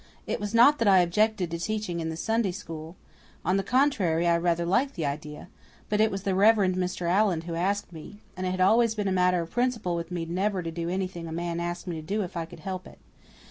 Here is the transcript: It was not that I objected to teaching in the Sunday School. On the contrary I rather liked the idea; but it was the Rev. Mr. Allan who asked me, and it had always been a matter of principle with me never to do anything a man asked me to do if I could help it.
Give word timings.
It 0.25 0.39
was 0.39 0.55
not 0.55 0.79
that 0.79 0.87
I 0.87 0.97
objected 1.01 1.51
to 1.51 1.59
teaching 1.59 1.99
in 1.99 2.09
the 2.09 2.17
Sunday 2.17 2.51
School. 2.53 2.95
On 3.45 3.57
the 3.57 3.61
contrary 3.61 4.25
I 4.25 4.35
rather 4.35 4.65
liked 4.65 4.95
the 4.95 5.05
idea; 5.05 5.47
but 5.89 6.01
it 6.01 6.09
was 6.09 6.23
the 6.23 6.33
Rev. 6.33 6.55
Mr. 6.55 7.07
Allan 7.07 7.41
who 7.41 7.53
asked 7.53 7.93
me, 7.93 8.17
and 8.35 8.47
it 8.47 8.49
had 8.49 8.61
always 8.61 8.95
been 8.95 9.07
a 9.07 9.11
matter 9.11 9.41
of 9.41 9.51
principle 9.51 9.95
with 9.95 10.09
me 10.09 10.25
never 10.25 10.63
to 10.63 10.71
do 10.71 10.89
anything 10.89 11.27
a 11.27 11.31
man 11.31 11.59
asked 11.59 11.85
me 11.85 11.97
to 11.97 12.01
do 12.01 12.23
if 12.23 12.35
I 12.35 12.45
could 12.45 12.61
help 12.61 12.87
it. 12.87 12.97